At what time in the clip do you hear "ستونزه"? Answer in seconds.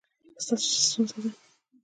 0.87-1.17